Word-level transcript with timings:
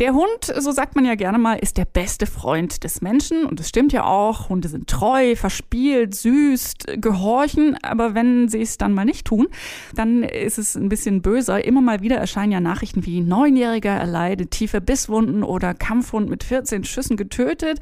Der 0.00 0.12
Hund, 0.12 0.52
so 0.58 0.72
sagt 0.72 0.96
man 0.96 1.04
ja 1.04 1.14
gerne 1.14 1.38
mal, 1.38 1.54
ist 1.54 1.76
der 1.76 1.84
beste 1.84 2.26
Freund 2.26 2.82
des 2.82 3.00
Menschen. 3.00 3.46
Und 3.46 3.60
es 3.60 3.68
stimmt 3.68 3.92
ja 3.92 4.02
auch. 4.02 4.48
Hunde 4.48 4.66
sind 4.66 4.90
treu, 4.90 5.36
verspielt, 5.36 6.16
süß, 6.16 6.74
gehorchen. 6.96 7.78
Aber 7.80 8.12
wenn 8.16 8.48
sie 8.48 8.60
es 8.60 8.76
dann 8.76 8.92
mal 8.92 9.04
nicht 9.04 9.24
tun, 9.24 9.46
dann 9.94 10.24
ist 10.24 10.58
es 10.58 10.74
ein 10.74 10.88
bisschen 10.88 11.22
böser. 11.22 11.64
Immer 11.64 11.80
mal 11.80 12.02
wieder 12.02 12.16
erscheinen 12.16 12.50
ja 12.50 12.58
Nachrichten 12.58 13.06
wie 13.06 13.20
Neunjähriger 13.20 13.92
erleidet 13.92 14.50
tiefe 14.50 14.80
Bisswunden 14.80 15.44
oder 15.44 15.74
Kampfhund 15.74 16.28
mit 16.28 16.42
14 16.42 16.82
Schüssen 16.82 17.16
getötet. 17.16 17.78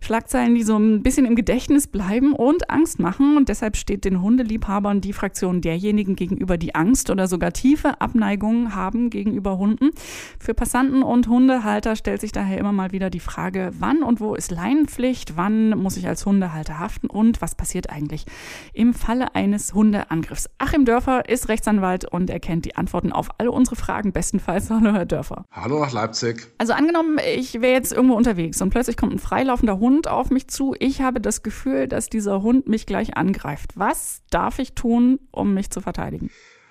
Schlagzeilen, 0.00 0.54
die 0.54 0.62
so 0.62 0.76
ein 0.76 1.02
bisschen 1.02 1.26
im 1.26 1.34
Gedächtnis 1.34 1.88
bleiben 1.88 2.34
und 2.34 2.70
Angst 2.70 3.00
machen. 3.00 3.36
Und 3.36 3.48
deshalb 3.48 3.76
steht 3.76 4.04
den 4.04 4.22
Hundeliebhabern 4.22 5.00
die 5.00 5.12
Fraktion 5.12 5.60
derjenigen 5.60 6.14
gegenüber, 6.14 6.56
die 6.56 6.76
Angst 6.76 7.10
oder 7.10 7.26
sogar 7.26 7.52
tiefe 7.52 8.00
Abneigungen 8.00 8.76
haben 8.76 9.10
gegenüber 9.10 9.58
Hunden. 9.58 9.90
Für 10.38 10.54
Passanten 10.54 11.02
und 11.02 11.26
Hunde 11.26 11.47
Hundehalter 11.48 11.96
stellt 11.96 12.20
sich 12.20 12.30
daher 12.30 12.58
immer 12.58 12.72
mal 12.72 12.92
wieder 12.92 13.08
die 13.08 13.20
Frage, 13.20 13.70
wann 13.78 14.02
und 14.02 14.20
wo 14.20 14.34
ist 14.34 14.50
Leinenpflicht, 14.50 15.38
wann 15.38 15.70
muss 15.70 15.96
ich 15.96 16.06
als 16.06 16.26
Hundehalter 16.26 16.78
haften 16.78 17.06
und 17.06 17.40
was 17.40 17.54
passiert 17.54 17.88
eigentlich 17.88 18.26
im 18.74 18.92
Falle 18.92 19.34
eines 19.34 19.72
Hundeangriffs. 19.72 20.50
Achim 20.58 20.84
Dörfer 20.84 21.26
ist 21.26 21.48
Rechtsanwalt 21.48 22.04
und 22.04 22.28
er 22.28 22.38
kennt 22.38 22.66
die 22.66 22.76
Antworten 22.76 23.12
auf 23.12 23.30
alle 23.38 23.50
unsere 23.50 23.76
Fragen 23.76 24.12
bestenfalls. 24.12 24.68
Hallo, 24.70 24.92
Herr 24.92 25.06
Dörfer. 25.06 25.46
Hallo 25.50 25.80
nach 25.80 25.90
Leipzig. 25.90 26.48
Also 26.58 26.74
angenommen, 26.74 27.18
ich 27.34 27.54
wäre 27.54 27.72
jetzt 27.72 27.94
irgendwo 27.94 28.14
unterwegs 28.14 28.60
und 28.60 28.68
plötzlich 28.68 28.98
kommt 28.98 29.14
ein 29.14 29.18
freilaufender 29.18 29.78
Hund 29.78 30.06
auf 30.06 30.28
mich 30.28 30.48
zu. 30.48 30.74
Ich 30.78 31.00
habe 31.00 31.18
das 31.18 31.42
Gefühl, 31.42 31.88
dass 31.88 32.10
dieser 32.10 32.42
Hund 32.42 32.68
mich 32.68 32.84
gleich 32.84 33.16
angreift. 33.16 33.72
Was 33.74 34.20
darf 34.28 34.58
ich 34.58 34.74
tun, 34.74 35.18
um 35.30 35.54
mich 35.54 35.70
zu 35.70 35.80
verteidigen? 35.80 36.28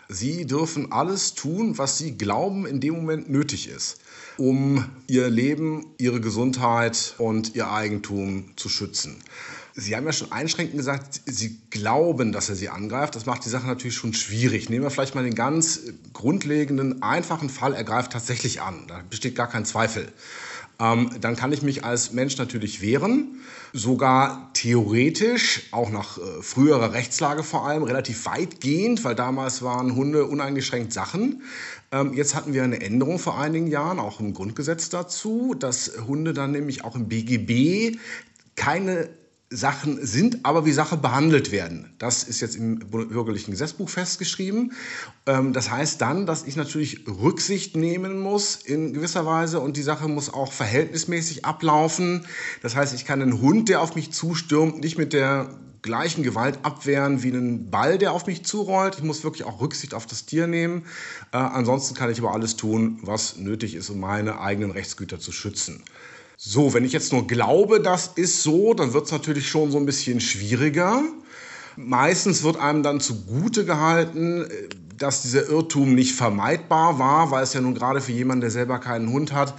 Sie 0.10 0.46
dürfen 0.46 0.92
alles 0.92 1.34
tun, 1.34 1.78
was 1.78 1.98
Sie 1.98 2.18
glauben 2.18 2.66
in 2.66 2.80
dem 2.80 2.96
Moment 2.96 3.30
nötig 3.30 3.68
ist, 3.68 4.00
um 4.38 4.86
Ihr 5.08 5.30
Leben, 5.30 5.88
Ihre 5.98 6.22
Gesundheit 6.22 7.16
und 7.18 7.56
Ihr 7.56 7.70
Eigentum 7.70 8.52
zu 8.56 8.70
schützen. 8.70 9.18
Sie 9.76 9.96
haben 9.96 10.06
ja 10.06 10.14
schon 10.14 10.32
einschränkend 10.32 10.78
gesagt, 10.78 11.22
Sie 11.26 11.60
glauben, 11.70 12.32
dass 12.32 12.50
er 12.50 12.56
Sie 12.56 12.70
angreift. 12.70 13.16
Das 13.16 13.26
macht 13.26 13.46
die 13.46 13.50
Sache 13.50 13.68
natürlich 13.68 13.96
schon 13.96 14.14
schwierig. 14.14 14.70
Nehmen 14.70 14.84
wir 14.84 14.90
vielleicht 14.90 15.14
mal 15.14 15.24
den 15.24 15.36
ganz 15.36 15.82
grundlegenden, 16.14 17.04
einfachen 17.04 17.50
Fall, 17.50 17.74
er 17.74 17.84
greift 17.84 18.14
tatsächlich 18.14 18.62
an. 18.62 18.86
Da 18.88 19.04
besteht 19.10 19.36
gar 19.36 19.50
kein 19.50 19.66
Zweifel 19.66 20.12
ähm, 20.80 21.10
dann 21.22 21.36
kann 21.36 21.52
ich 21.54 21.62
mich 21.62 21.84
als 21.84 22.14
Mensch 22.14 22.38
natürlich 22.38 22.82
wehren, 22.82 23.40
sogar 23.74 24.52
theoretisch, 24.54 25.64
auch 25.72 25.90
nach 25.90 26.18
äh, 26.18 26.42
früherer 26.42 26.94
Rechtslage 26.94 27.44
vor 27.44 27.68
allem, 27.68 27.84
relativ 27.84 28.26
weitgehend, 28.26 29.04
weil 29.04 29.16
damals 29.16 29.62
waren 29.62 29.96
Hunde 29.96 30.26
uneingeschränkt 30.26 30.94
Sachen. 30.94 31.42
Ähm, 31.92 32.14
jetzt 32.14 32.36
hatten 32.36 32.54
wir 32.54 32.64
eine 32.64 32.82
Änderung 32.82 33.18
vor 33.18 33.40
einigen 33.40 33.68
Jahren, 33.68 34.00
auch 34.00 34.20
im 34.20 34.34
Grundgesetz 34.34 34.90
dazu, 34.90 35.56
dass 35.58 35.94
Hunde 36.08 36.34
dann 36.34 36.52
nämlich 36.52 36.84
auch 36.84 36.96
im 36.96 37.08
BGB 37.08 37.98
keine 38.56 39.10
Sachen 39.50 40.06
sind, 40.06 40.40
aber 40.44 40.66
wie 40.66 40.74
Sachen 40.74 41.02
behandelt 41.02 41.54
werden. 41.54 41.94
Das 42.00 42.24
ist 42.24 42.42
jetzt 42.42 42.58
im 42.58 42.80
bürgerlichen 42.80 43.52
Gesetzbuch 43.52 43.88
festgeschrieben. 43.88 44.74
Ähm, 45.26 45.54
das 45.54 45.72
heißt 45.72 46.02
dann, 46.02 46.26
dass 46.26 46.44
ich 46.44 46.58
natürlich 46.58 47.08
Rücksicht 47.08 47.78
nehmen 47.78 48.20
muss 48.20 48.58
in 48.58 48.94
gewisser 48.94 49.26
Weise 49.26 49.62
und 49.62 49.78
die 49.78 49.84
Sache 49.84 50.10
muss 50.10 50.34
auch 50.34 50.52
verhältnismäßig 50.52 51.46
ablaufen. 51.46 52.26
Das 52.62 52.76
heißt, 52.76 52.94
ich 52.94 53.06
kann 53.06 53.22
einen 53.22 53.40
Hund, 53.40 53.70
der 53.70 53.82
auf 53.82 53.96
mich 53.96 54.12
zustürmt, 54.12 54.82
nicht 54.82 54.98
mit 54.98 55.14
der 55.14 55.50
gleichen 55.82 56.24
Gewalt 56.24 56.60
abwehren 56.64 57.24
wie 57.24 57.32
einen 57.32 57.70
Ball, 57.70 57.98
der 57.98 58.12
auf 58.12 58.28
mich 58.28 58.44
zurollt. 58.44 58.96
Ich 58.98 59.04
muss 59.04 59.24
wirklich 59.24 59.46
auch 59.46 59.62
Rücksicht 59.62 59.94
auf 59.94 60.06
das 60.06 60.26
Tier 60.26 60.48
nehmen. 60.48 60.84
Äh, 61.32 61.38
ansonsten 61.38 61.96
kann 61.96 62.12
ich 62.12 62.20
aber 62.20 62.34
alles 62.34 62.58
tun, 62.58 63.00
was 63.02 63.38
nötig 63.38 63.76
ist, 63.76 63.90
um 63.90 64.02
meine 64.02 64.42
eigenen 64.42 64.72
Rechtsgüter 64.72 65.20
zu 65.20 65.32
schützen. 65.32 65.84
So, 66.40 66.76
wenn 66.76 66.86
ich 66.86 66.94
jetzt 66.94 67.12
nur 67.12 67.26
glaube, 67.26 67.82
das 67.82 68.12
ist 68.16 68.44
so, 68.44 68.76
dann 68.76 68.94
wird 68.94 69.06
es 69.06 69.12
natürlich 69.12 69.50
schon 69.50 69.72
so 69.72 69.80
ein 69.80 69.88
bisschen 69.88 70.22
schwieriger. 70.22 71.02
Meistens 71.76 72.44
wird 72.44 72.58
einem 72.58 72.84
dann 72.84 73.00
zugute 73.00 73.66
gehalten, 73.66 74.46
äh, 74.46 74.70
dass 74.98 75.22
dieser 75.22 75.48
Irrtum 75.48 75.96
nicht 75.96 76.16
vermeidbar 76.16 77.00
war, 77.00 77.32
weil 77.32 77.44
es 77.44 77.54
ja 77.54 77.62
nun 77.62 77.76
gerade 77.76 78.02
für 78.02 78.12
jemanden, 78.12 78.42
der 78.42 78.52
selber 78.52 78.80
keinen 78.80 79.12
Hund 79.12 79.34
hat 79.34 79.54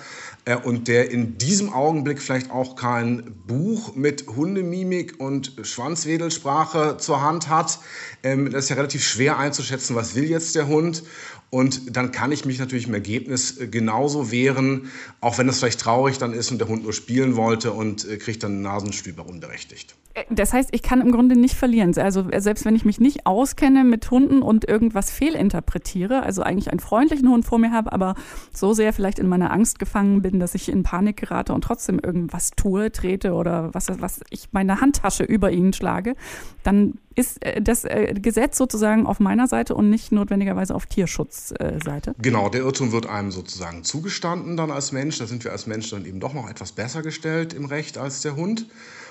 äh, 0.45 0.57
und 0.57 0.89
der 0.89 1.11
in 1.11 1.39
diesem 1.39 1.73
Augenblick 1.73 2.21
vielleicht 2.21 2.51
auch 2.51 2.77
kein 2.77 3.35
Buch 3.47 3.95
mit 3.95 4.27
Hundemimik 4.29 5.21
und 5.21 5.53
Schwanzwedelsprache 5.63 6.97
zur 6.99 7.23
Hand 7.23 7.49
hat, 7.49 7.79
ähm, 8.23 8.51
das 8.51 8.65
ist 8.65 8.71
ja 8.71 8.77
relativ 8.77 9.05
schwer 9.05 9.39
einzuschätzen, 9.39 9.95
was 9.95 10.15
will 10.15 10.25
jetzt 10.25 10.55
der 10.55 10.67
Hund. 10.67 11.03
Und 11.51 11.97
dann 11.97 12.13
kann 12.13 12.31
ich 12.31 12.45
mich 12.45 12.59
natürlich 12.59 12.89
im 12.89 12.95
Ergebnis 12.95 13.59
äh, 13.59 13.69
genauso 13.69 14.31
wehren, 14.31 14.91
auch 15.21 15.39
wenn 15.39 15.49
es 15.49 15.59
vielleicht 15.59 15.81
traurig 15.81 16.19
dann 16.19 16.35
ist 16.35 16.51
und 16.51 16.59
der 16.59 16.69
Hund 16.69 16.83
nur 16.83 16.93
spielen 16.93 17.37
wollte 17.37 17.73
und 17.73 18.07
äh, 18.07 18.19
kriegt 18.19 18.43
dann 18.43 18.61
Nasenstüber 18.61 19.27
unberechtigt. 19.27 19.95
Äh, 20.13 20.25
das 20.31 20.53
heißt, 20.53 20.69
ich 20.73 20.83
kann 20.83 21.01
im 21.01 21.11
Grunde 21.11 21.37
nicht 21.37 21.55
verlieren. 21.55 21.97
Also 21.97 22.27
selbst 22.37 22.67
wenn 22.67 22.77
ich 22.77 22.85
mich 22.85 23.01
nicht 23.01 23.27
auskenne 23.27 23.85
mit 23.85 24.11
Hunden 24.11 24.43
und 24.43 24.69
irgendwas 24.69 25.11
fehlinterpretiere, 25.29 26.23
also 26.23 26.43
eigentlich 26.43 26.71
einen 26.71 26.81
freundlichen 26.81 27.29
Hund 27.29 27.45
vor 27.45 27.59
mir 27.59 27.73
habe, 27.73 27.93
aber 27.93 28.15
so 28.53 28.73
sehr 28.73 28.93
vielleicht 28.93 29.19
in 29.19 29.29
meiner 29.29 29.53
Angst 29.53 29.79
gefangen 29.79 30.23
bin, 30.23 30.41
dass 30.41 30.55
ich 30.55 30.71
in 30.71 30.83
Panik 30.83 31.19
gerate 31.19 31.53
und 31.53 31.63
trotzdem 31.63 31.99
irgendwas 31.99 32.51
tue, 32.51 32.91
trete 32.93 33.33
oder 33.33 33.73
was, 33.75 33.89
was 34.01 34.21
ich 34.31 34.49
meine 34.53 34.81
Handtasche 34.81 35.25
über 35.25 35.51
ihn 35.51 35.73
schlage, 35.73 36.15
dann 36.63 36.95
ist 37.15 37.45
äh, 37.45 37.61
das 37.61 37.85
äh, 37.85 38.15
Gesetz 38.15 38.57
sozusagen 38.57 39.07
auf 39.07 39.21
meiner 39.21 39.49
Seite 39.49 39.75
und 39.75 39.91
nicht 39.91 40.13
notwendigerweise 40.13 40.75
auf 40.75 40.87
Tierschutzseite? 40.87 42.15
Genau, 42.19 42.49
der 42.49 42.63
Irrtum 42.63 42.93
wird 42.93 43.07
einem 43.07 43.31
sozusagen 43.31 43.85
zugestanden 43.85 44.57
dann 44.57 44.71
als 44.71 44.93
Mensch. 44.93 45.19
Da 45.19 45.27
sind 45.27 45.45
wir 45.45 45.53
als 45.53 45.67
Mensch 45.67 45.91
dann 45.91 46.07
eben 46.07 46.21
doch 46.21 46.33
noch 46.33 46.49
etwas 46.49 46.73
besser 46.73 47.03
gestellt 47.03 47.55
im 47.55 47.65
Recht 47.65 47.99
als 47.99 48.23
der 48.23 48.37
Hund. 48.37 48.67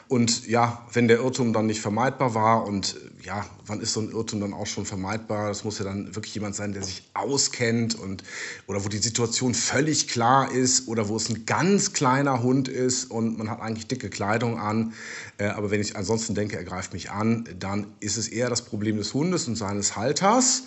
Und 0.09 0.47
ja, 0.47 0.85
wenn 0.93 1.07
der 1.07 1.17
Irrtum 1.17 1.51
dann 1.51 1.65
nicht 1.65 1.81
vermeidbar 1.81 2.33
war 2.33 2.65
und 2.65 2.95
ja, 3.23 3.45
wann 3.65 3.81
ist 3.81 3.91
so 3.91 3.99
ein 3.99 4.09
Irrtum 4.11 4.39
dann 4.39 4.53
auch 4.53 4.65
schon 4.65 4.85
vermeidbar? 4.85 5.49
Das 5.49 5.65
muss 5.65 5.79
ja 5.79 5.85
dann 5.85 6.15
wirklich 6.15 6.33
jemand 6.33 6.55
sein, 6.55 6.71
der 6.71 6.81
sich 6.83 7.03
auskennt 7.13 7.95
und 7.95 8.23
oder 8.67 8.85
wo 8.85 8.87
die 8.87 8.99
Situation 8.99 9.53
völlig 9.53 10.07
klar 10.07 10.49
ist 10.49 10.87
oder 10.87 11.09
wo 11.09 11.17
es 11.17 11.27
ein 11.29 11.45
ganz 11.45 11.91
kleiner 11.91 12.41
Hund 12.41 12.69
ist 12.69 13.11
und 13.11 13.37
man 13.37 13.49
hat 13.49 13.59
eigentlich 13.59 13.87
dicke 13.87 14.09
Kleidung 14.09 14.57
an. 14.59 14.93
Äh, 15.37 15.47
aber 15.47 15.71
wenn 15.71 15.81
ich 15.81 15.97
ansonsten 15.97 16.35
denke, 16.35 16.55
er 16.55 16.63
greift 16.63 16.93
mich 16.93 17.11
an, 17.11 17.43
dann 17.59 17.87
ist 17.99 18.15
es 18.15 18.29
eher 18.29 18.49
das 18.49 18.61
Problem 18.63 18.97
des 18.97 19.13
Hundes 19.13 19.47
und 19.47 19.57
seines 19.57 19.97
Halters. 19.97 20.63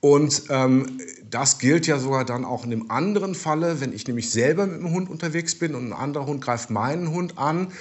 Und 0.00 0.44
ähm, 0.48 0.98
das 1.28 1.58
gilt 1.58 1.86
ja 1.86 1.98
sogar 1.98 2.24
dann 2.24 2.44
auch 2.44 2.64
in 2.64 2.70
dem 2.70 2.90
anderen 2.90 3.34
Falle, 3.34 3.80
wenn 3.80 3.92
ich 3.92 4.06
nämlich 4.06 4.30
selber 4.30 4.66
mit 4.66 4.80
dem 4.80 4.92
Hund 4.92 5.10
unterwegs 5.10 5.58
bin 5.58 5.74
und 5.74 5.88
ein 5.88 5.92
anderer 5.92 6.26
Hund 6.26 6.40
greift 6.40 6.70
meinen 6.70 7.10
Hund 7.10 7.36
an 7.36 7.72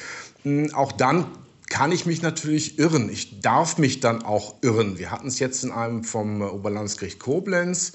hm, 0.43 0.73
auch 0.73 0.91
dann 0.91 1.27
kann 1.69 1.91
ich 1.91 2.05
mich 2.05 2.21
natürlich 2.21 2.79
irren. 2.79 3.09
Ich 3.09 3.41
darf 3.41 3.77
mich 3.77 3.99
dann 3.99 4.23
auch 4.23 4.55
irren. 4.61 4.97
Wir 4.97 5.11
hatten 5.11 5.27
es 5.27 5.39
jetzt 5.39 5.63
in 5.63 5.71
einem 5.71 6.03
vom 6.03 6.41
Oberlandesgericht 6.41 7.19
Koblenz 7.19 7.93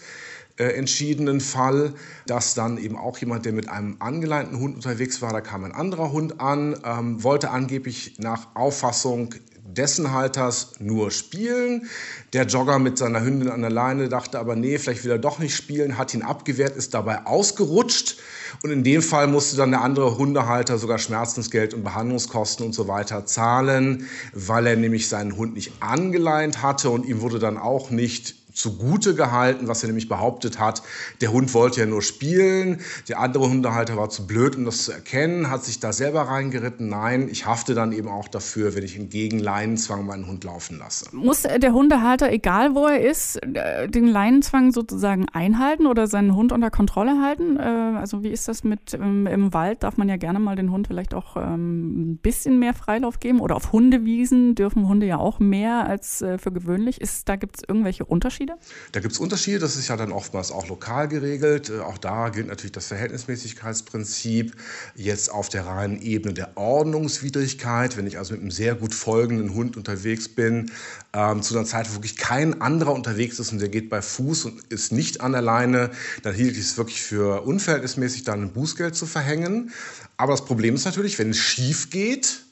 äh, 0.59 0.65
entschiedenen 0.65 1.41
Fall, 1.41 1.95
dass 2.27 2.55
dann 2.55 2.77
eben 2.77 2.97
auch 2.97 3.17
jemand, 3.19 3.47
der 3.47 3.53
mit 3.53 3.71
einem 3.71 3.97
angeleinten 4.01 4.59
Hund 4.59 4.77
unterwegs 4.77 5.23
war, 5.23 5.33
da 5.33 5.41
kam 5.41 5.65
ein 5.65 5.73
anderer 5.73 6.13
Hund 6.13 6.41
an, 6.41 6.77
ähm, 6.85 7.23
wollte 7.23 7.51
angeblich 7.51 8.17
nach 8.19 8.55
Auffassung 8.55 9.35
dessen 9.75 10.13
Halters 10.13 10.73
nur 10.79 11.11
spielen. 11.11 11.89
Der 12.33 12.47
Jogger 12.47 12.79
mit 12.79 12.99
seiner 12.99 13.23
Hündin 13.23 13.49
an 13.49 13.63
der 13.63 13.71
Leine 13.71 14.09
dachte 14.09 14.39
aber, 14.39 14.57
nee, 14.57 14.79
vielleicht 14.79 15.05
will 15.05 15.13
er 15.13 15.19
doch 15.19 15.39
nicht 15.39 15.55
spielen, 15.55 15.99
hat 15.99 16.15
ihn 16.15 16.23
abgewehrt, 16.23 16.77
ist 16.77 16.95
dabei 16.95 17.27
ausgerutscht. 17.27 18.17
Und 18.63 18.71
in 18.71 18.85
dem 18.85 19.03
Fall 19.03 19.27
musste 19.27 19.57
dann 19.57 19.71
der 19.71 19.81
andere 19.81 20.19
Hundehalter 20.19 20.79
sogar 20.79 20.99
Schmerzensgeld 20.99 21.75
und 21.75 21.85
Behandlungskosten 21.85 22.67
und 22.67 22.75
so 22.75 22.87
weiter 22.87 23.25
zahlen, 23.25 24.07
weil 24.35 24.67
er 24.67 24.77
nämlich 24.77 25.09
seinen 25.09 25.37
Hund 25.37 25.55
nicht 25.55 25.73
angeleint 25.81 26.63
hatte 26.63 26.91
und 26.91 27.07
ihm 27.07 27.21
wurde 27.23 27.39
dann 27.39 27.57
auch 27.57 27.91
nicht 27.91 28.42
zugute 28.53 29.15
gehalten, 29.15 29.69
was 29.69 29.83
er 29.83 29.89
nämlich 29.89 30.09
behauptet 30.09 30.59
hat, 30.59 30.83
der 31.21 31.33
Hund 31.33 31.55
wollte 31.55 31.81
ja 31.81 31.87
nur 31.87 32.03
spielen, 32.03 32.81
der 33.09 33.21
andere 33.21 33.49
Hundehalter 33.49 33.97
war 33.97 34.11
zu 34.11 34.27
blöd, 34.27 34.57
um 34.57 34.65
das 34.65 34.85
zu 34.85 34.93
erkennen, 34.93 35.51
hat 35.51 35.65
sich 35.65 35.81
da 35.81 35.93
selber 35.93 36.23
reingeritten. 36.23 36.89
Nein, 36.89 37.29
ich 37.31 37.47
hafte 37.47 37.75
dann 37.75 37.93
eben 37.93 38.09
auch 38.09 38.29
dafür, 38.29 38.75
wenn 38.75 38.85
ich 38.85 38.97
entgegen 38.97 39.39
Leinenzwang 39.39 40.07
meinen 40.07 40.27
Hund 40.27 40.45
laufen 40.45 40.79
lasse. 40.79 41.07
Muss 41.13 41.43
der 41.43 41.73
Hundehalter, 41.73 42.31
egal 42.31 42.75
wo 42.75 42.87
er 42.87 43.01
ist, 43.01 43.37
äh, 43.37 43.89
den 43.89 44.07
Leinenzwang 44.07 44.73
sozusagen 44.73 45.27
einhalten 45.33 45.87
oder 45.87 46.07
seinen 46.07 46.35
Hund 46.35 46.53
unter 46.53 46.71
Kontrolle 46.71 47.21
halten? 47.23 47.57
Äh, 47.57 47.99
also 47.99 48.23
wie 48.23 48.31
ist 48.31 48.49
das 48.49 48.65
mit 48.65 48.95
ähm, 48.95 49.27
im 49.27 49.53
Wald? 49.55 49.83
Darf 49.83 49.97
man 49.97 50.09
ja 50.09 50.17
gerne 50.17 50.39
mal 50.39 50.57
den 50.57 50.71
Hund 50.71 50.87
vielleicht 50.87 51.15
auch 51.15 51.37
ähm, 51.37 52.13
ein 52.13 52.17
bisschen 52.19 52.59
mehr 52.59 52.75
Freilauf 52.75 53.21
geben 53.21 53.41
oder 53.41 53.57
auf 53.57 53.73
Hundewiesen 53.73 54.55
dürfen 54.55 54.89
Hunde 54.89 55.07
ja 55.07 55.19
auch 55.19 55.39
mehr 55.39 55.87
als 55.87 56.23
äh, 56.23 56.39
für 56.39 56.53
gewöhnlich. 56.53 57.01
Ist, 57.01 57.29
da 57.29 57.37
gibt 57.37 57.57
es 57.57 57.63
irgendwelche 57.67 58.05
Unterschiede? 58.05 58.42
Unterschiede? 58.43 58.55
Da 58.93 59.01
gibt 59.01 59.13
es 59.13 59.19
Unterschiede, 59.21 59.59
das 59.59 59.77
ist 59.77 59.89
ja 59.89 59.97
dann 59.97 60.13
oftmals 60.13 60.51
auch 60.51 60.69
lokal 60.69 61.09
geregelt. 61.09 61.71
Äh, 61.71 61.81
auch 61.81 61.99
da 61.99 62.29
gilt 62.29 62.49
natürlich 62.49 62.73
das 62.73 62.87
Verhältnismäßigkeitsprinzip. 62.89 64.55
Jetzt 64.95 65.31
auf 65.31 65.49
der 65.49 65.67
reinen 65.67 66.01
Ebene 66.01 66.35
der 66.35 66.57
Ordnungswidrigkeit, 66.57 67.97
wenn 67.97 68.07
ich 68.07 68.19
also 68.19 68.35
mit 68.35 68.43
einem 68.43 68.51
sehr 68.51 68.75
gut 68.75 68.95
folgenden 68.95 69.55
Hund 69.55 69.77
unterwegs 69.77 70.29
bin, 70.29 70.71
ähm, 71.13 71.43
zu 71.43 71.57
einer 71.57 71.67
Zeit, 71.67 71.89
wo 71.91 71.95
wirklich 71.95 72.17
kein 72.17 72.61
anderer 72.61 72.93
unterwegs 72.93 73.39
ist 73.39 73.53
und 73.53 73.61
der 73.61 73.69
geht 73.69 73.91
bei 73.91 74.03
Fuß 74.03 74.47
und 74.47 74.61
ist 74.69 74.93
nicht 74.93 75.21
an 75.21 75.33
der 75.33 75.43
Leine, 75.43 75.91
dann 76.23 76.35
hielt 76.35 76.53
ich 76.53 76.65
es 76.65 76.77
wirklich 76.77 77.03
für 77.03 77.43
unverhältnismäßig, 77.43 78.25
dann 78.25 78.43
ein 78.43 78.53
Bußgeld 78.53 78.95
zu 78.95 79.07
verhängen. 79.07 79.73
Aber 80.17 80.33
das 80.33 80.45
Problem 80.45 80.75
ist 80.75 80.85
natürlich, 80.85 81.19
wenn 81.19 81.31
es 81.31 81.39
schief 81.39 81.91
geht, 81.91 82.43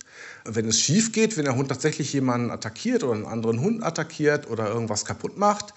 wenn 0.44 0.68
es 0.68 0.80
schief 0.80 1.12
geht, 1.12 1.36
wenn 1.36 1.44
der 1.44 1.56
Hund 1.56 1.68
tatsächlich 1.68 2.12
jemanden 2.12 2.50
attackiert 2.50 3.04
oder 3.04 3.14
einen 3.14 3.26
anderen 3.26 3.60
Hund 3.60 3.82
attackiert 3.82 4.50
oder 4.50 4.68
irgendwas 4.68 5.04
kaputt 5.04 5.38
macht, 5.38 5.74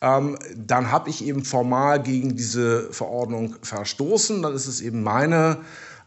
ähm, 0.00 0.38
dann 0.54 0.90
habe 0.90 1.10
ich 1.10 1.24
eben 1.24 1.44
formal 1.44 2.02
gegen 2.02 2.36
diese 2.36 2.92
Verordnung 2.92 3.56
verstoßen. 3.62 4.42
Dann 4.42 4.54
ist 4.54 4.66
es 4.66 4.80
eben 4.80 5.02
meine 5.02 5.58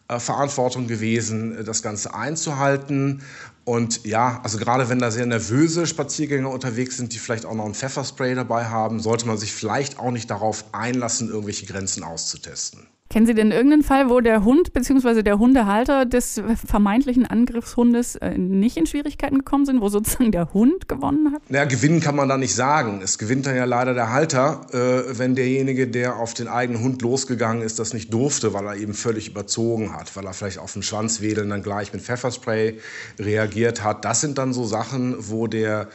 äh, 0.08 0.20
Verantwortung 0.20 0.88
gewesen, 0.88 1.64
das 1.66 1.82
Ganze 1.82 2.14
einzuhalten. 2.14 3.24
Und 3.66 4.06
ja, 4.06 4.40
also 4.44 4.58
gerade 4.58 4.90
wenn 4.90 5.00
da 5.00 5.12
sehr 5.12 5.26
nervöse 5.26 5.86
Spaziergänger 5.86 6.50
unterwegs 6.50 6.98
sind, 6.98 7.14
die 7.14 7.20
vielleicht 7.20 7.46
auch 7.46 7.54
noch 7.54 7.66
ein 7.66 7.76
Pfefferspray 7.76 8.34
dabei 8.34 8.66
haben, 8.66 9.00
sollte 9.00 9.28
man 9.28 9.38
sich 9.38 9.54
vielleicht 9.54 10.00
auch 10.00 10.12
nicht 10.12 10.32
darauf 10.32 10.66
einlassen, 10.72 11.30
irgendwelche 11.30 11.68
Grenzen 11.68 12.04
auszutesten. 12.04 12.88
Kennen 13.12 13.26
Sie 13.26 13.34
denn 13.34 13.52
irgendeinen 13.52 13.82
Fall, 13.82 14.08
wo 14.12 14.20
der 14.20 14.44
Hund 14.44 14.72
bzw. 14.72 15.24
der 15.24 15.40
Hundehalter 15.40 16.06
des 16.06 16.40
vermeintlichen 16.64 17.26
Angriffshundes 17.26 18.18
äh, 18.18 18.38
nicht 18.38 18.78
in 18.78 18.86
Schwierigkeiten 18.86 19.40
gekommen 19.40 19.66
sind, 19.66 19.82
wo 19.82 19.90
sozusagen 19.90 20.32
der 20.32 20.54
Hund 20.54 20.88
gewonnen 20.88 21.34
hat? 21.34 21.42
Naja, 21.50 21.66
gewinnen 21.66 22.02
kann 22.02 22.16
man 22.16 22.30
da 22.30 22.38
nicht 22.38 22.54
sagen. 22.54 23.02
Es 23.04 23.18
gewinnt 23.18 23.48
dann 23.48 23.56
ja 23.56 23.66
leider 23.66 23.96
der 23.96 24.12
Halter, 24.12 24.62
äh, 24.74 25.18
wenn 25.18 25.34
derjenige, 25.34 25.88
der 25.88 26.18
auf 26.18 26.36
den 26.36 26.48
eigenen 26.48 26.84
Hund 26.84 27.02
losgegangen 27.02 27.64
ist, 27.64 27.80
das 27.80 27.96
nicht 27.96 28.14
durfte, 28.14 28.54
weil 28.54 28.68
er 28.68 28.76
eben 28.76 28.94
völlig 28.94 29.28
überzogen 29.28 29.96
hat, 29.96 30.16
weil 30.16 30.28
er 30.28 30.34
vielleicht 30.34 30.60
auf 30.60 30.74
den 30.74 30.84
Schwanzwedeln 30.84 31.50
dann 31.50 31.64
gleich 31.64 31.92
mit 31.94 32.04
Pfefferspray 32.04 32.78
reagiert 33.18 33.84
hat. 33.84 34.06
Das 34.06 34.22
sind 34.22 34.38
dann 34.38 34.54
so 34.54 34.66
Sachen, 34.66 35.16
wo 35.18 35.48
der 35.48 35.88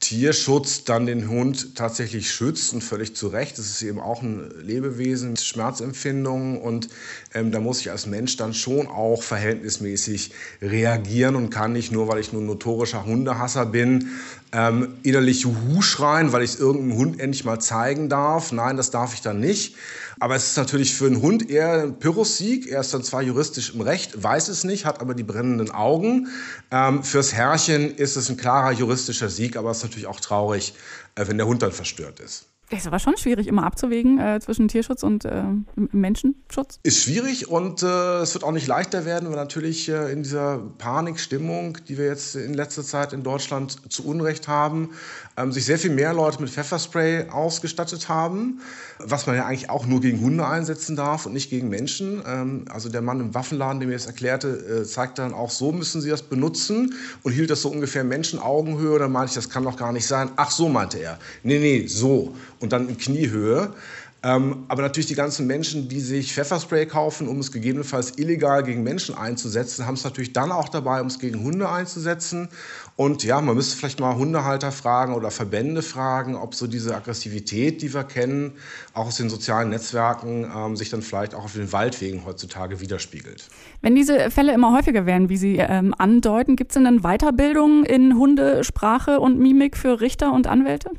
Tierschutz 0.00 0.84
dann 0.84 1.06
den 1.06 1.28
Hund 1.28 1.74
tatsächlich 1.74 2.30
schützt 2.30 2.72
und 2.72 2.82
völlig 2.82 3.16
zu 3.16 3.28
Recht. 3.28 3.58
Das 3.58 3.66
ist 3.66 3.82
eben 3.82 3.98
auch 3.98 4.22
ein 4.22 4.48
Lebewesen 4.62 5.30
mit 5.30 5.40
Schmerzempfindungen 5.40 6.60
und 6.60 6.88
ähm, 7.34 7.50
da 7.50 7.58
muss 7.58 7.80
ich 7.80 7.90
als 7.90 8.06
Mensch 8.06 8.36
dann 8.36 8.54
schon 8.54 8.86
auch 8.86 9.22
verhältnismäßig 9.22 10.30
reagieren 10.62 11.34
und 11.34 11.50
kann 11.50 11.72
nicht 11.72 11.90
nur, 11.90 12.06
weil 12.06 12.20
ich 12.20 12.32
nur 12.32 12.42
ein 12.42 12.46
notorischer 12.46 13.06
Hundehasser 13.06 13.66
bin, 13.66 14.10
ähm, 14.52 14.96
innerlich 15.02 15.42
Juhu 15.42 15.82
schreien, 15.82 16.32
weil 16.32 16.42
ich 16.42 16.52
es 16.54 16.60
irgendeinem 16.60 16.96
Hund 16.96 17.20
endlich 17.20 17.44
mal 17.44 17.58
zeigen 17.58 18.08
darf. 18.08 18.52
Nein, 18.52 18.76
das 18.76 18.90
darf 18.90 19.14
ich 19.14 19.20
dann 19.20 19.40
nicht. 19.40 19.76
Aber 20.20 20.34
es 20.34 20.48
ist 20.48 20.56
natürlich 20.56 20.94
für 20.94 21.06
einen 21.06 21.22
Hund 21.22 21.48
eher 21.50 21.82
ein 21.82 21.98
Pyrrhus-Sieg. 21.98 22.66
Er 22.66 22.80
ist 22.80 22.92
dann 22.92 23.02
zwar 23.02 23.22
juristisch 23.22 23.74
im 23.74 23.80
Recht, 23.80 24.22
weiß 24.22 24.48
es 24.48 24.64
nicht, 24.64 24.84
hat 24.84 25.00
aber 25.00 25.14
die 25.14 25.22
brennenden 25.22 25.70
Augen. 25.70 26.28
Ähm, 26.70 27.02
fürs 27.04 27.32
Herrchen 27.32 27.94
ist 27.94 28.16
es 28.16 28.28
ein 28.28 28.36
klarer 28.36 28.72
juristischer 28.72 29.28
Sieg, 29.28 29.56
aber 29.56 29.70
es 29.70 29.78
ist 29.78 29.84
natürlich 29.84 30.06
auch 30.06 30.20
traurig, 30.20 30.74
äh, 31.14 31.26
wenn 31.28 31.36
der 31.36 31.46
Hund 31.46 31.62
dann 31.62 31.72
verstört 31.72 32.20
ist. 32.20 32.46
Ist 32.70 32.86
aber 32.86 32.98
schon 32.98 33.16
schwierig, 33.16 33.46
immer 33.46 33.64
abzuwägen 33.64 34.18
äh, 34.18 34.40
zwischen 34.40 34.68
Tierschutz 34.68 35.02
und 35.02 35.24
äh, 35.24 35.42
Menschenschutz. 35.74 36.80
Ist 36.82 37.02
schwierig 37.02 37.48
und 37.48 37.82
äh, 37.82 38.20
es 38.20 38.34
wird 38.34 38.44
auch 38.44 38.52
nicht 38.52 38.66
leichter 38.66 39.06
werden, 39.06 39.30
weil 39.30 39.36
natürlich 39.36 39.88
äh, 39.88 40.12
in 40.12 40.22
dieser 40.22 40.58
Panikstimmung, 40.76 41.78
die 41.88 41.96
wir 41.96 42.04
jetzt 42.04 42.36
in 42.36 42.52
letzter 42.52 42.82
Zeit 42.82 43.14
in 43.14 43.22
Deutschland 43.22 43.90
zu 43.90 44.06
Unrecht 44.06 44.48
haben, 44.48 44.90
ähm, 45.38 45.50
sich 45.50 45.64
sehr 45.64 45.78
viel 45.78 45.92
mehr 45.92 46.12
Leute 46.12 46.42
mit 46.42 46.50
Pfefferspray 46.50 47.30
ausgestattet 47.30 48.10
haben, 48.10 48.60
was 48.98 49.26
man 49.26 49.36
ja 49.36 49.46
eigentlich 49.46 49.70
auch 49.70 49.86
nur 49.86 50.02
gegen 50.02 50.20
Hunde 50.20 50.46
einsetzen 50.46 50.94
darf 50.94 51.24
und 51.24 51.32
nicht 51.32 51.48
gegen 51.48 51.70
Menschen. 51.70 52.22
Ähm, 52.26 52.66
also 52.68 52.90
der 52.90 53.00
Mann 53.00 53.20
im 53.20 53.34
Waffenladen, 53.34 53.80
der 53.80 53.88
mir 53.88 53.94
das 53.94 54.04
erklärte, 54.04 54.82
äh, 54.82 54.84
zeigte 54.84 55.22
dann 55.22 55.32
auch, 55.32 55.50
so 55.50 55.72
müssen 55.72 56.02
Sie 56.02 56.10
das 56.10 56.20
benutzen 56.20 56.94
und 57.22 57.32
hielt 57.32 57.48
das 57.48 57.62
so 57.62 57.70
ungefähr 57.70 58.04
Menschenaugenhöhe. 58.04 58.98
Da 58.98 59.08
meinte 59.08 59.30
ich, 59.30 59.34
das 59.36 59.48
kann 59.48 59.64
doch 59.64 59.78
gar 59.78 59.92
nicht 59.92 60.06
sein. 60.06 60.30
Ach, 60.36 60.50
so 60.50 60.68
meinte 60.68 60.98
er. 60.98 61.18
Nee, 61.42 61.58
nee, 61.58 61.86
so 61.86 62.34
und 62.60 62.72
dann 62.72 62.88
in 62.88 62.98
Kniehöhe. 62.98 63.72
Ähm, 64.20 64.64
aber 64.66 64.82
natürlich 64.82 65.06
die 65.06 65.14
ganzen 65.14 65.46
Menschen, 65.46 65.88
die 65.88 66.00
sich 66.00 66.32
Pfefferspray 66.32 66.86
kaufen, 66.86 67.28
um 67.28 67.38
es 67.38 67.52
gegebenenfalls 67.52 68.18
illegal 68.18 68.64
gegen 68.64 68.82
Menschen 68.82 69.14
einzusetzen, 69.14 69.86
haben 69.86 69.94
es 69.94 70.02
natürlich 70.02 70.32
dann 70.32 70.50
auch 70.50 70.68
dabei, 70.68 71.00
um 71.00 71.06
es 71.06 71.20
gegen 71.20 71.44
Hunde 71.44 71.68
einzusetzen. 71.68 72.48
Und 72.96 73.22
ja, 73.22 73.40
man 73.40 73.54
müsste 73.54 73.76
vielleicht 73.76 74.00
mal 74.00 74.16
Hundehalter 74.16 74.72
fragen 74.72 75.14
oder 75.14 75.30
Verbände 75.30 75.82
fragen, 75.82 76.34
ob 76.34 76.56
so 76.56 76.66
diese 76.66 76.96
Aggressivität, 76.96 77.80
die 77.80 77.94
wir 77.94 78.02
kennen, 78.02 78.54
auch 78.92 79.06
aus 79.06 79.18
den 79.18 79.30
sozialen 79.30 79.70
Netzwerken, 79.70 80.50
ähm, 80.52 80.76
sich 80.76 80.90
dann 80.90 81.02
vielleicht 81.02 81.36
auch 81.36 81.44
auf 81.44 81.52
den 81.52 81.72
Waldwegen 81.72 82.24
heutzutage 82.24 82.80
widerspiegelt. 82.80 83.48
Wenn 83.82 83.94
diese 83.94 84.32
Fälle 84.32 84.52
immer 84.52 84.76
häufiger 84.76 85.06
werden, 85.06 85.28
wie 85.28 85.36
Sie 85.36 85.58
ähm, 85.58 85.94
andeuten, 85.96 86.56
gibt 86.56 86.72
es 86.72 86.74
denn 86.74 86.84
dann 86.84 87.02
Weiterbildung 87.02 87.84
in 87.84 88.18
Hundesprache 88.18 89.20
und 89.20 89.38
Mimik 89.38 89.76
für 89.76 90.00
Richter 90.00 90.32
und 90.32 90.48
Anwälte? 90.48 90.90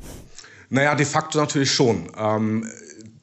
Naja, 0.70 0.94
de 0.94 1.04
facto 1.04 1.38
natürlich 1.38 1.72
schon. 1.72 2.08
Ähm, 2.16 2.64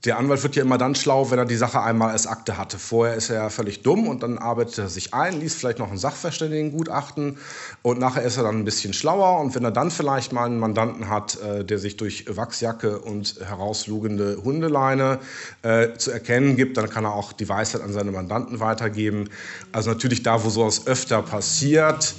der 0.06 0.18
Anwalt 0.18 0.44
wird 0.44 0.56
ja 0.56 0.64
immer 0.64 0.78
dann 0.78 0.96
schlau, 0.96 1.32
wenn 1.32 1.40
er 1.40 1.46
die 1.46 1.56
Sache 1.56 1.82
einmal 1.82 2.12
als 2.12 2.28
Akte 2.28 2.58
hatte. 2.58 2.78
Vorher 2.78 3.16
ist 3.16 3.30
er 3.30 3.38
ja 3.38 3.50
völlig 3.50 3.82
dumm 3.82 4.08
und 4.08 4.22
dann 4.22 4.38
arbeitet 4.38 4.78
er 4.78 4.90
sich 4.90 5.14
ein, 5.14 5.40
liest 5.40 5.58
vielleicht 5.58 5.80
noch 5.80 5.92
ein 5.92 5.98
Sachverständigengutachten 5.98 7.38
und 7.82 8.00
nachher 8.00 8.22
ist 8.24 8.38
er 8.38 8.44
dann 8.44 8.60
ein 8.60 8.66
bisschen 8.66 8.94
schlauer. 8.94 9.40
Und 9.40 9.56
wenn 9.56 9.64
er 9.64 9.72
dann 9.72 9.90
vielleicht 9.90 10.34
mal 10.34 10.46
einen 10.46 10.60
Mandanten 10.60 11.10
hat, 11.10 11.42
äh, 11.42 11.66
der 11.66 11.80
sich 11.80 11.98
durch 11.98 12.26
Wachsjacke 12.30 13.00
und 13.00 13.40
herauslugende 13.44 14.42
Hundeleine 14.44 15.20
äh, 15.64 15.94
zu 15.98 16.12
erkennen 16.12 16.58
gibt, 16.58 16.78
dann 16.78 16.90
kann 16.90 17.06
er 17.06 17.14
auch 17.14 17.34
die 17.34 17.50
Weisheit 17.50 17.82
an 17.82 17.92
seine 17.92 18.12
Mandanten 18.12 18.60
weitergeben. 18.60 19.30
Also 19.72 19.90
natürlich 19.90 20.22
da, 20.22 20.44
wo 20.44 20.50
sowas 20.50 20.86
öfter 20.86 21.22
passiert, 21.22 22.14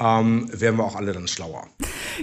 ähm, 0.00 0.48
werden 0.52 0.76
wir 0.76 0.84
auch 0.84 0.96
alle 0.96 1.12
dann 1.12 1.26
schlauer. 1.26 1.66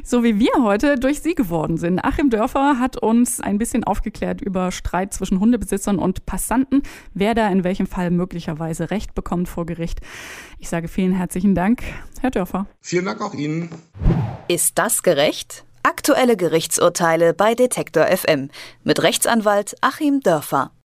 So 0.04 0.24
wie 0.24 0.40
wir 0.40 0.64
heute 0.64 0.96
durch 0.98 1.22
Sie 1.22 1.36
geworden 1.36 1.78
sind. 1.78 2.00
Achim 2.00 2.30
Dörfer 2.30 2.80
hat 2.80 2.98
uns 2.98 3.40
ein 3.40 3.58
bisschen 3.58 3.84
aufgeklärt 3.84 4.42
über 4.42 4.72
Streit 4.72 5.14
zwischen 5.14 5.40
Hundebesitzern 5.40 6.00
und 6.00 6.26
Passanten, 6.26 6.84
wer 7.14 7.34
da 7.36 7.48
in 7.50 7.64
welchem 7.64 7.88
Fall 7.88 8.12
möglicherweise 8.12 8.92
Recht 8.92 9.16
bekommt 9.16 9.50
vor 9.50 9.66
Gericht. 9.66 10.00
Ich 10.60 10.70
sage 10.70 10.88
vielen 10.88 11.14
herzlichen 11.14 11.56
Dank, 11.56 11.84
Herr 12.22 12.32
Dörfer. 12.32 12.68
Vielen 12.82 13.06
Dank 13.06 13.22
auch 13.22 13.34
Ihnen. 13.34 13.70
Ist 14.48 14.78
das 14.78 15.04
gerecht? 15.04 15.66
Aktuelle 15.84 16.38
Gerichtsurteile 16.38 17.34
bei 17.34 17.56
Detektor 17.56 18.06
FM 18.06 18.50
mit 18.84 19.02
Rechtsanwalt 19.02 19.76
Achim 19.82 20.20
Dörfer. 20.20 20.72